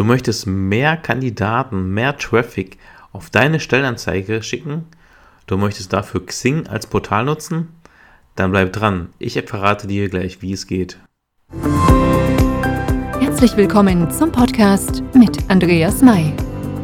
[0.00, 2.78] Du möchtest mehr Kandidaten, mehr Traffic
[3.12, 4.86] auf deine Stellenanzeige schicken.
[5.46, 7.68] Du möchtest dafür Xing als Portal nutzen.
[8.34, 9.10] Dann bleib dran.
[9.18, 10.96] Ich verrate dir gleich, wie es geht.
[13.20, 16.32] Herzlich willkommen zum Podcast mit Andreas May.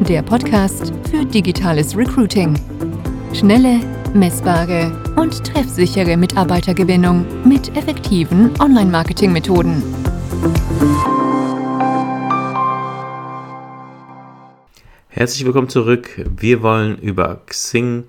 [0.07, 2.53] Der Podcast für digitales Recruiting.
[3.33, 3.79] Schnelle,
[4.13, 9.81] messbare und treffsichere Mitarbeitergewinnung mit effektiven Online-Marketing-Methoden.
[15.17, 16.11] Herzlich willkommen zurück.
[16.37, 18.03] Wir wollen über Xing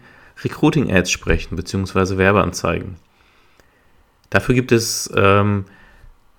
[0.44, 2.96] Recruiting Ads sprechen, beziehungsweise Werbeanzeigen.
[4.28, 5.64] Dafür gibt es ähm,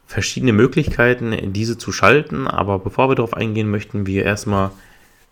[0.05, 4.69] verschiedene Möglichkeiten, diese zu schalten, aber bevor wir darauf eingehen, möchten wir erstmal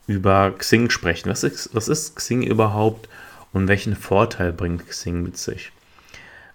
[0.08, 1.30] über Xing sprechen.
[1.30, 3.08] Was ist, was ist Xing überhaupt
[3.54, 5.72] und welchen Vorteil bringt Xing mit sich?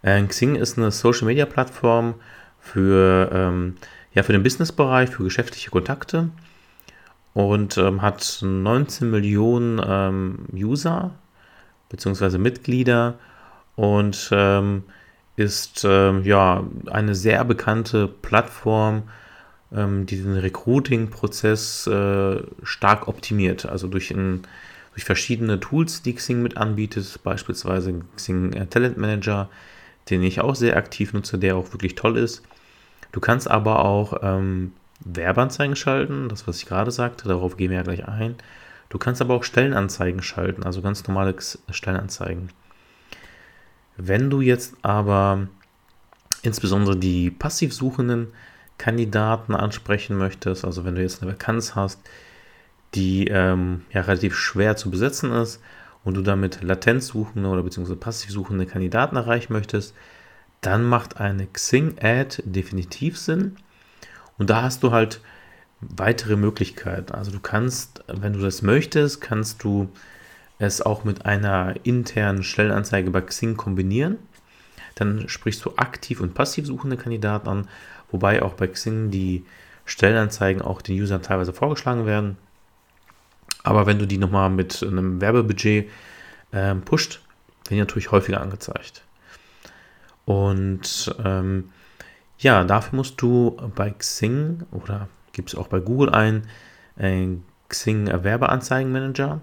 [0.02, 2.14] Äh, Xing ist eine Social Media Plattform
[2.59, 3.76] für, ähm,
[4.12, 6.30] ja, für den Businessbereich, für geschäftliche Kontakte
[7.34, 11.12] und ähm, hat 19 Millionen ähm, User
[11.88, 12.38] bzw.
[12.38, 13.18] Mitglieder
[13.76, 14.84] und ähm,
[15.37, 19.04] ist ähm, ja eine sehr bekannte Plattform,
[19.74, 23.64] ähm, die den Recruiting-Prozess äh, stark optimiert.
[23.64, 24.42] Also durch, ein,
[24.92, 29.48] durch verschiedene Tools, die Xing mit anbietet, beispielsweise Xing Talent Manager,
[30.10, 32.42] den ich auch sehr aktiv nutze, der auch wirklich toll ist.
[33.12, 34.73] Du kannst aber auch ähm,
[35.04, 38.36] Werbeanzeigen schalten, das was ich gerade sagte, darauf gehen wir ja gleich ein.
[38.88, 41.34] Du kannst aber auch Stellenanzeigen schalten, also ganz normale
[41.70, 42.50] Stellenanzeigen.
[43.96, 45.48] Wenn du jetzt aber
[46.42, 48.28] insbesondere die passiv suchenden
[48.78, 52.00] Kandidaten ansprechen möchtest, also wenn du jetzt eine Vakanz hast,
[52.95, 55.60] die ähm, ja relativ schwer zu besetzen ist
[56.04, 59.95] und du damit latent suchende oder beziehungsweise passiv suchende Kandidaten erreichen möchtest,
[60.60, 63.56] dann macht eine Xing-Ad definitiv Sinn.
[64.43, 65.21] Und da hast du halt
[65.81, 67.12] weitere Möglichkeiten.
[67.12, 69.88] Also du kannst, wenn du das möchtest, kannst du
[70.59, 74.19] es auch mit einer internen Stellenanzeige bei Xing kombinieren.
[74.97, 77.69] Dann sprichst du aktiv und passiv suchende Kandidaten an,
[78.10, 79.47] wobei auch bei Xing die
[79.84, 82.36] Stellenanzeigen auch den Usern teilweise vorgeschlagen werden.
[83.62, 85.88] Aber wenn du die nochmal mit einem Werbebudget
[86.50, 87.20] äh, pusht,
[87.66, 89.04] werden die natürlich häufiger angezeigt.
[90.24, 91.70] Und ähm,
[92.42, 96.42] ja, dafür musst du bei Xing oder gibt es auch bei Google ein,
[96.97, 99.41] ein Xing Werbeanzeigenmanager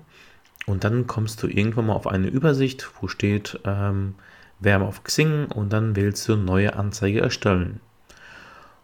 [0.66, 4.16] und dann kommst du irgendwann mal auf eine Übersicht, wo steht ähm,
[4.60, 7.80] Werbe auf Xing und dann wählst du neue Anzeige erstellen.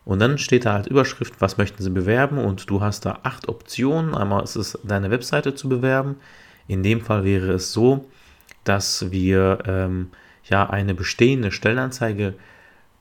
[0.06, 3.50] Und dann steht da als Überschrift, was möchten Sie bewerben und du hast da acht
[3.50, 4.16] Optionen.
[4.16, 6.18] Einmal ist es deine Webseite zu bewerben.
[6.68, 8.08] In dem Fall wäre es so,
[8.64, 10.12] dass wir ähm,
[10.44, 12.36] ja eine bestehende Stellenanzeige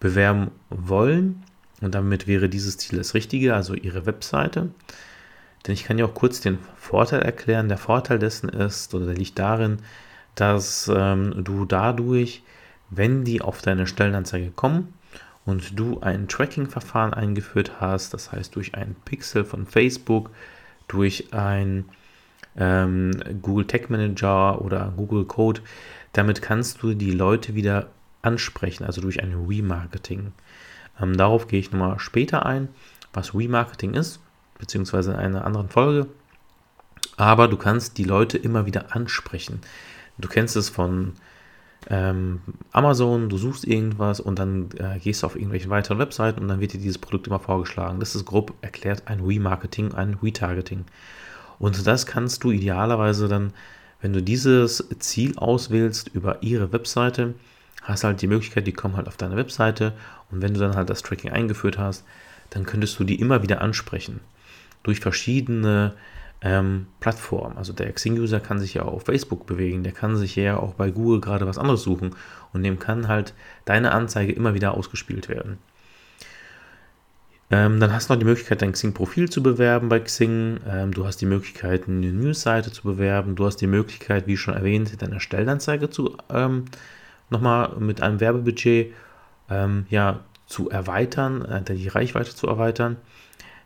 [0.00, 1.42] bewerben wollen.
[1.80, 4.70] Und damit wäre dieses Ziel das Richtige, also Ihre Webseite.
[5.66, 7.68] Denn ich kann ja auch kurz den Vorteil erklären.
[7.68, 9.78] Der Vorteil dessen ist, oder der liegt darin,
[10.34, 12.42] dass ähm, du dadurch,
[12.90, 14.94] wenn die auf deine Stellenanzeige kommen
[15.44, 20.30] und du ein Tracking-Verfahren eingeführt hast, das heißt durch ein Pixel von Facebook,
[20.88, 21.86] durch ein
[22.56, 23.12] ähm,
[23.42, 25.60] Google Tag Manager oder Google Code,
[26.12, 27.88] damit kannst du die Leute wieder
[28.24, 30.32] ansprechen, also durch ein Remarketing.
[31.00, 32.68] Ähm, darauf gehe ich nochmal später ein,
[33.12, 34.20] was Remarketing ist,
[34.58, 36.06] beziehungsweise in einer anderen Folge.
[37.16, 39.60] Aber du kannst die Leute immer wieder ansprechen.
[40.18, 41.12] Du kennst es von
[41.90, 42.40] ähm,
[42.72, 46.60] Amazon, du suchst irgendwas und dann äh, gehst du auf irgendwelche weiteren Webseiten und dann
[46.60, 48.00] wird dir dieses Produkt immer vorgeschlagen.
[48.00, 50.84] Das ist grob erklärt ein Remarketing, ein Retargeting.
[51.58, 53.52] Und das kannst du idealerweise dann,
[54.00, 57.34] wenn du dieses Ziel auswählst über ihre Webseite,
[57.84, 59.92] hast halt die Möglichkeit, die kommen halt auf deine Webseite
[60.30, 62.04] und wenn du dann halt das Tracking eingeführt hast,
[62.50, 64.20] dann könntest du die immer wieder ansprechen.
[64.82, 65.94] Durch verschiedene
[66.40, 67.56] ähm, Plattformen.
[67.56, 70.90] Also der Xing-User kann sich ja auf Facebook bewegen, der kann sich ja auch bei
[70.90, 72.14] Google gerade was anderes suchen
[72.52, 73.34] und dem kann halt
[73.64, 75.58] deine Anzeige immer wieder ausgespielt werden.
[77.50, 80.60] Ähm, dann hast du noch die Möglichkeit, dein Xing-Profil zu bewerben bei Xing.
[80.66, 83.36] Ähm, du hast die Möglichkeit, eine News-Seite zu bewerben.
[83.36, 86.64] Du hast die Möglichkeit, wie schon erwähnt, deine Stellenanzeige zu ähm,
[87.30, 88.92] nochmal mit einem Werbebudget
[89.50, 92.96] ähm, ja, zu erweitern, äh, die Reichweite zu erweitern.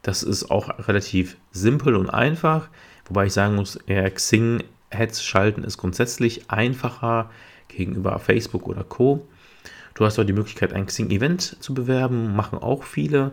[0.03, 2.69] Das ist auch relativ simpel und einfach,
[3.07, 3.79] wobei ich sagen muss,
[4.15, 7.31] Xing Ads schalten ist grundsätzlich einfacher
[7.69, 9.27] gegenüber Facebook oder Co.
[9.95, 13.33] Du hast auch die Möglichkeit, ein Xing-Event zu bewerben, machen auch viele.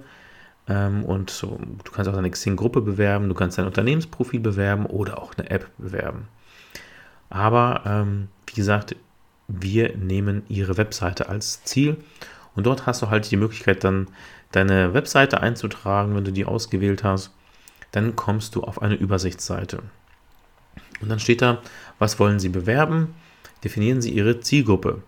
[0.67, 5.33] Ähm, und du kannst auch eine Xing-Gruppe bewerben, du kannst dein Unternehmensprofil bewerben oder auch
[5.37, 6.27] eine App bewerben.
[7.29, 8.95] Aber ähm, wie gesagt,
[9.47, 11.97] wir nehmen ihre Webseite als Ziel.
[12.55, 14.07] Und dort hast du halt die Möglichkeit, dann
[14.51, 17.31] deine Webseite einzutragen, wenn du die ausgewählt hast.
[17.91, 19.81] dann kommst du auf eine Übersichtsseite.
[21.01, 21.61] Und dann steht da,
[21.97, 23.15] was wollen Sie bewerben?
[23.63, 25.01] Definieren Sie Ihre Zielgruppe.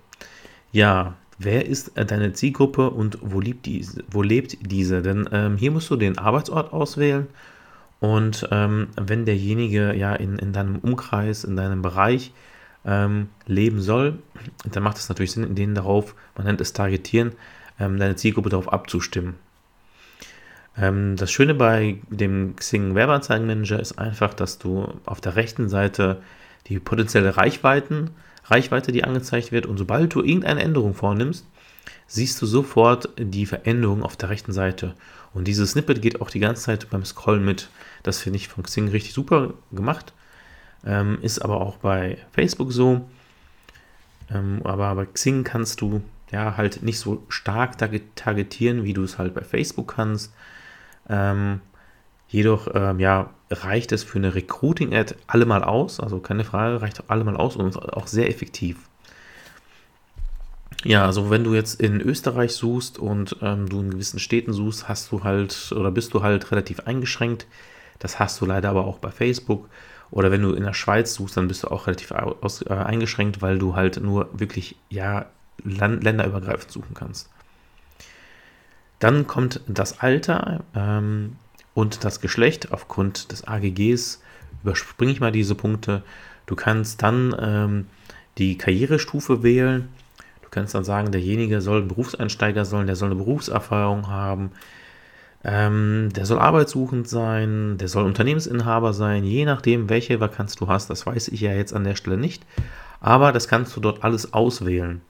[0.71, 4.05] Ja, wer ist deine Zielgruppe und wo lebt diese?
[4.09, 5.01] Wo lebt diese?
[5.01, 7.27] Denn ähm, hier musst du den Arbeitsort auswählen
[7.99, 12.31] und ähm, wenn derjenige ja in, in deinem Umkreis, in deinem Bereich
[12.85, 14.19] ähm, leben soll,
[14.71, 17.33] dann macht es natürlich Sinn, in denen darauf, man nennt es Targetieren,
[17.79, 19.35] ähm, deine Zielgruppe darauf abzustimmen.
[20.77, 26.21] Ähm, das Schöne bei dem Xing Werbeanzeigenmanager ist einfach, dass du auf der rechten Seite
[26.67, 28.11] die potenzielle Reichweiten,
[28.45, 31.45] Reichweite, die angezeigt wird, und sobald du irgendeine Änderung vornimmst,
[32.07, 34.93] siehst du sofort die Veränderung auf der rechten Seite.
[35.33, 37.69] Und dieses Snippet geht auch die ganze Zeit beim Scrollen mit.
[38.03, 40.13] Das finde ich von Xing richtig super gemacht.
[40.85, 43.07] Ähm, ist aber auch bei Facebook so.
[44.31, 46.01] Ähm, aber bei Xing kannst du
[46.31, 50.33] ja halt nicht so stark targetieren, wie du es halt bei Facebook kannst.
[51.09, 51.61] Ähm,
[52.27, 57.37] jedoch ähm, ja, reicht es für eine Recruiting-Ad allemal aus, also keine Frage, reicht allemal
[57.37, 58.77] aus und auch sehr effektiv.
[60.83, 64.87] Ja, also wenn du jetzt in Österreich suchst und ähm, du in gewissen Städten suchst,
[64.87, 67.47] hast du halt oder bist du halt relativ eingeschränkt.
[67.99, 69.69] Das hast du leider aber auch bei Facebook.
[70.11, 73.41] Oder wenn du in der Schweiz suchst, dann bist du auch relativ aus, äh, eingeschränkt,
[73.41, 75.25] weil du halt nur wirklich ja
[75.63, 77.29] länderübergreifend suchen kannst.
[78.99, 81.35] Dann kommt das Alter ähm,
[81.73, 82.71] und das Geschlecht.
[82.71, 84.21] Aufgrund des AGGs
[84.63, 86.03] überspringe ich mal diese Punkte.
[86.45, 87.87] Du kannst dann ähm,
[88.37, 89.89] die Karrierestufe wählen.
[90.41, 94.51] Du kannst dann sagen, derjenige soll ein Berufseinsteiger sein, der soll eine Berufserfahrung haben,
[95.43, 100.89] ähm, der soll arbeitssuchend sein, der soll Unternehmensinhaber sein, je nachdem, welche Vakanz du hast.
[100.89, 102.45] Das weiß ich ja jetzt an der Stelle nicht.
[102.99, 105.01] Aber das kannst du dort alles auswählen.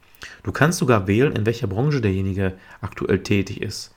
[0.42, 3.94] Du kannst sogar wählen, in welcher Branche derjenige aktuell tätig ist.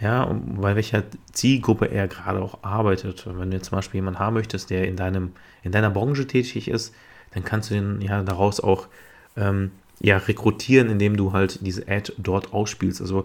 [0.00, 3.26] Ja, bei welcher Zielgruppe er gerade auch arbeitet.
[3.26, 5.32] wenn du jetzt zum Beispiel jemanden haben möchtest, der in, deinem,
[5.62, 6.94] in deiner Branche tätig ist,
[7.32, 8.86] dann kannst du ihn ja daraus auch
[9.36, 9.70] ähm,
[10.00, 13.00] ja, rekrutieren, indem du halt diese Ad dort ausspielst.
[13.00, 13.24] Also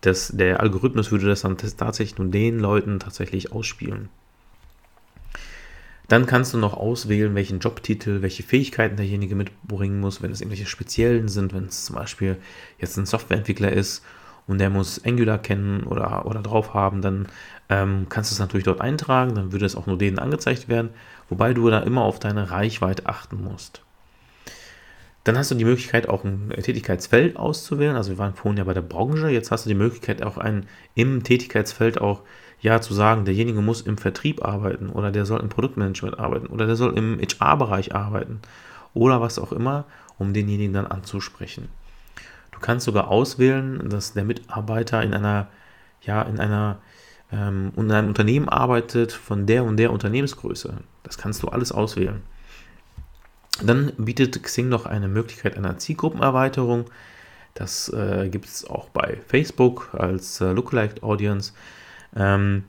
[0.00, 4.08] das, der Algorithmus würde das dann tatsächlich nur den Leuten tatsächlich ausspielen.
[6.08, 10.66] Dann kannst du noch auswählen, welchen Jobtitel, welche Fähigkeiten derjenige mitbringen muss, wenn es irgendwelche
[10.66, 12.38] speziellen sind, wenn es zum Beispiel
[12.78, 14.02] jetzt ein Softwareentwickler ist
[14.46, 17.28] und der muss Angular kennen oder, oder drauf haben, dann
[17.68, 20.90] ähm, kannst du es natürlich dort eintragen, dann würde es auch nur denen angezeigt werden,
[21.28, 23.82] wobei du da immer auf deine Reichweite achten musst.
[25.28, 27.96] Dann hast du die Möglichkeit, auch ein Tätigkeitsfeld auszuwählen.
[27.96, 30.64] Also wir waren vorhin ja bei der Branche, jetzt hast du die Möglichkeit, auch ein,
[30.94, 32.22] im Tätigkeitsfeld auch
[32.62, 36.64] ja zu sagen, derjenige muss im Vertrieb arbeiten oder der soll im Produktmanagement arbeiten oder
[36.64, 38.40] der soll im HR-Bereich arbeiten
[38.94, 39.84] oder was auch immer,
[40.16, 41.68] um denjenigen dann anzusprechen.
[42.52, 45.48] Du kannst sogar auswählen, dass der Mitarbeiter in einer,
[46.00, 46.78] ja, in einer
[47.30, 50.72] ähm, in einem Unternehmen arbeitet von der und der Unternehmensgröße.
[51.02, 52.22] Das kannst du alles auswählen.
[53.62, 56.86] Dann bietet Xing noch eine Möglichkeit einer Zielgruppenerweiterung.
[57.54, 61.52] Das äh, gibt es auch bei Facebook als äh, Lookalike Audience.
[62.14, 62.64] Ähm,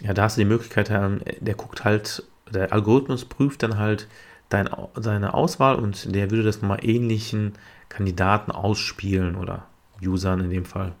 [0.00, 2.22] ja, da hast du die Möglichkeit, ähm, der guckt halt,
[2.52, 4.08] der Algorithmus prüft dann halt
[4.50, 7.54] dein, deine Auswahl und der würde das nochmal ähnlichen
[7.88, 9.66] Kandidaten ausspielen oder
[10.02, 10.92] Usern in dem Fall.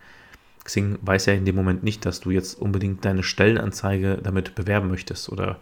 [0.64, 4.88] Xing weiß ja in dem Moment nicht, dass du jetzt unbedingt deine Stellenanzeige damit bewerben
[4.88, 5.58] möchtest oder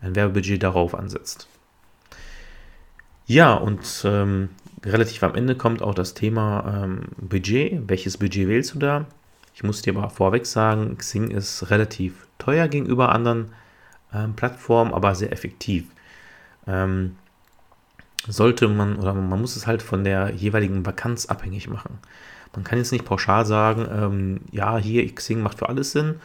[0.00, 1.48] ein Werbebudget darauf ansetzt.
[3.26, 4.50] Ja, und ähm,
[4.84, 7.88] relativ am Ende kommt auch das Thema ähm, Budget.
[7.88, 9.06] Welches Budget wählst du da?
[9.54, 13.52] Ich muss dir aber vorweg sagen, Xing ist relativ teuer gegenüber anderen
[14.12, 15.84] ähm, Plattformen, aber sehr effektiv.
[16.66, 17.16] Ähm,
[18.26, 21.98] sollte man, oder man muss es halt von der jeweiligen Vakanz abhängig machen.
[22.54, 26.16] Man kann jetzt nicht pauschal sagen, ähm, ja, hier Xing macht für alles Sinn,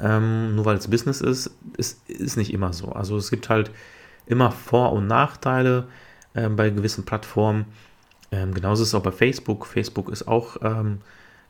[0.00, 2.92] ähm, nur weil es Business ist, ist, ist nicht immer so.
[2.92, 3.70] Also es gibt halt
[4.26, 5.88] immer Vor- und Nachteile
[6.34, 7.66] ähm, bei gewissen Plattformen.
[8.30, 9.66] Ähm, genauso ist es auch bei Facebook.
[9.66, 11.00] Facebook ist auch ähm,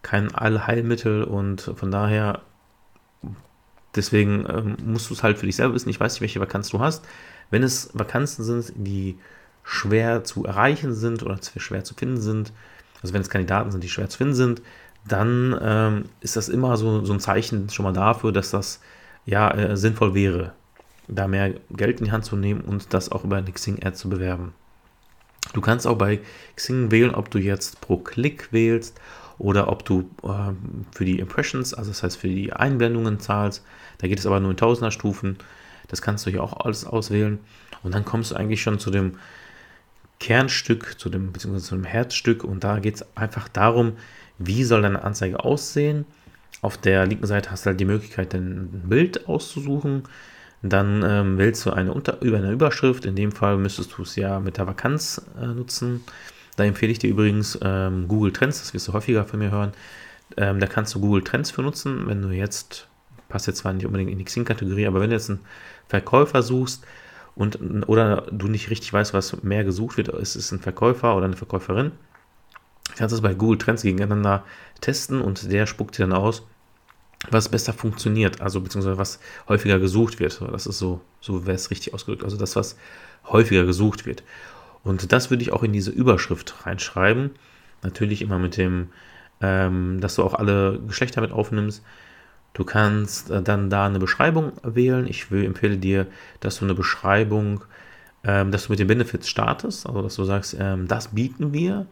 [0.02, 2.42] kein Allheilmittel und von daher,
[3.94, 5.88] deswegen ähm, musst du es halt für dich selber wissen.
[5.88, 7.04] Ich weiß nicht, welche Vakanz du hast.
[7.50, 9.18] Wenn es Vakanzen sind, die
[9.62, 12.52] schwer zu erreichen sind oder schwer zu finden sind,
[13.02, 14.62] also wenn es Kandidaten sind, die schwer zu finden sind,
[15.06, 18.80] dann ähm, ist das immer so, so ein Zeichen schon mal dafür, dass das
[19.26, 20.52] ja äh, sinnvoll wäre,
[21.08, 24.08] da mehr Geld in die Hand zu nehmen und das auch über eine Xing-Ad zu
[24.08, 24.54] bewerben.
[25.54, 26.20] Du kannst auch bei
[26.56, 29.00] Xing wählen, ob du jetzt pro Klick wählst
[29.38, 30.52] oder ob du äh,
[30.92, 33.64] für die Impressions, also das heißt für die Einblendungen zahlst.
[33.98, 35.38] Da geht es aber nur in Tausender Stufen.
[35.88, 37.38] Das kannst du hier auch alles auswählen.
[37.84, 39.18] Und dann kommst du eigentlich schon zu dem
[40.18, 42.42] Kernstück, zu dem, beziehungsweise zu dem Herzstück.
[42.42, 43.92] Und da geht es einfach darum,
[44.38, 46.04] wie soll deine Anzeige aussehen.
[46.62, 50.04] Auf der linken Seite hast du halt die Möglichkeit, ein Bild auszusuchen.
[50.66, 53.04] Dann ähm, wählst du eine, Unter über eine Überschrift.
[53.04, 56.02] In dem Fall müsstest du es ja mit der Vakanz äh, nutzen.
[56.56, 59.72] Da empfehle ich dir übrigens ähm, Google Trends, das wirst du häufiger von mir hören.
[60.38, 62.88] Ähm, da kannst du Google Trends für nutzen, wenn du jetzt,
[63.28, 65.40] passt jetzt zwar nicht unbedingt in die Xing-Kategorie, aber wenn du jetzt einen
[65.88, 66.82] Verkäufer suchst
[67.34, 71.26] und oder du nicht richtig weißt, was mehr gesucht wird, ist es ein Verkäufer oder
[71.26, 71.92] eine Verkäuferin,
[72.96, 74.44] kannst du es bei Google Trends gegeneinander
[74.80, 76.46] testen und der spuckt dir dann aus,
[77.30, 80.40] was besser funktioniert, also beziehungsweise was häufiger gesucht wird.
[80.52, 82.24] Das ist so, so wäre es richtig ausgedrückt.
[82.24, 82.76] Also das, was
[83.26, 84.22] häufiger gesucht wird.
[84.82, 87.30] Und das würde ich auch in diese Überschrift reinschreiben.
[87.82, 88.88] Natürlich immer mit dem,
[89.40, 91.82] ähm, dass du auch alle Geschlechter mit aufnimmst.
[92.52, 95.06] Du kannst äh, dann da eine Beschreibung wählen.
[95.08, 96.06] Ich will, empfehle dir,
[96.40, 97.64] dass du eine Beschreibung,
[98.22, 101.86] ähm, dass du mit den Benefits startest, also dass du sagst, ähm, das bieten wir.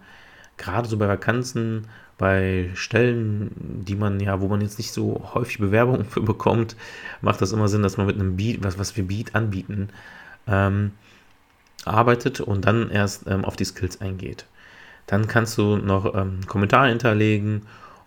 [0.57, 5.59] Gerade so bei Vakanzen, bei Stellen, die man ja, wo man jetzt nicht so häufig
[5.59, 6.77] Bewerbungen für bekommt,
[7.21, 9.89] macht das immer Sinn, dass man mit einem Beat, was, was wir Beat anbieten,
[10.47, 10.93] ähm,
[11.85, 14.47] arbeitet und dann erst ähm, auf die Skills eingeht.
[15.07, 17.63] Dann kannst du noch ähm, Kommentare hinterlegen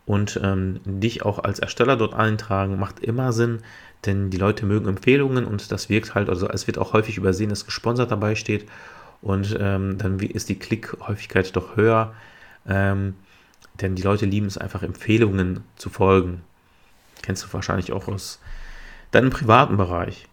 [0.06, 2.80] und ähm, dich auch als Ersteller dort eintragen.
[2.80, 3.60] Macht immer Sinn,
[4.06, 7.50] denn die Leute mögen Empfehlungen und das wirkt halt, also es wird auch häufig übersehen,
[7.50, 8.66] dass gesponsert dabei steht
[9.22, 12.14] und ähm, dann ist die Klickhäufigkeit doch höher,
[12.68, 13.16] ähm,
[13.82, 16.42] denn die Leute lieben es einfach, Empfehlungen zu folgen.
[17.22, 18.40] Kennst du wahrscheinlich auch aus
[19.12, 20.28] deinem privaten Bereich.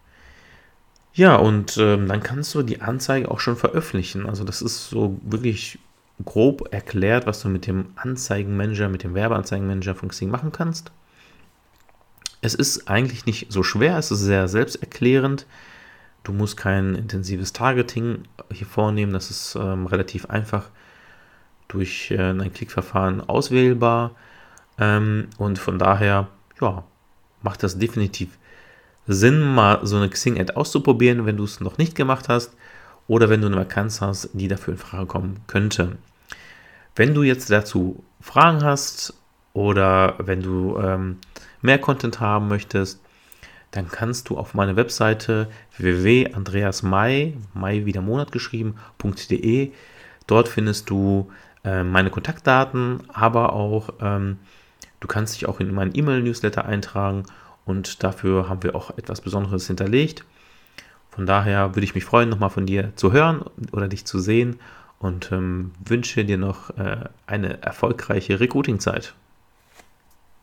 [1.14, 4.26] Ja, und ähm, dann kannst du die Anzeige auch schon veröffentlichen.
[4.26, 5.78] Also das ist so wirklich
[6.24, 10.90] grob erklärt, was du mit dem Anzeigenmanager, mit dem Werbeanzeigenmanager von Xing machen kannst.
[12.40, 15.46] Es ist eigentlich nicht so schwer, es ist sehr selbsterklärend.
[16.24, 20.70] Du musst kein intensives Targeting hier vornehmen, das ist ähm, relativ einfach
[21.72, 24.12] durch äh, ein Klickverfahren auswählbar.
[24.78, 26.28] Ähm, und von daher,
[26.60, 26.84] ja,
[27.42, 28.38] macht das definitiv
[29.06, 32.54] Sinn, mal so eine Xing-Ad auszuprobieren, wenn du es noch nicht gemacht hast
[33.08, 35.98] oder wenn du eine Vakanz hast, die dafür in Frage kommen könnte.
[36.94, 39.14] Wenn du jetzt dazu Fragen hast
[39.54, 41.18] oder wenn du ähm,
[41.62, 43.00] mehr Content haben möchtest,
[43.72, 45.48] dann kannst du auf meine Webseite
[45.78, 49.72] www.andreasmai, mai wieder Monat geschrieben.de,
[50.26, 51.30] dort findest du
[51.64, 54.38] äh, meine Kontaktdaten, aber auch ähm,
[55.00, 57.24] du kannst dich auch in meinen E-Mail-Newsletter eintragen
[57.64, 60.24] und dafür haben wir auch etwas Besonderes hinterlegt.
[61.10, 64.58] Von daher würde ich mich freuen, nochmal von dir zu hören oder dich zu sehen
[64.98, 69.14] und ähm, wünsche dir noch äh, eine erfolgreiche Recruiting-Zeit.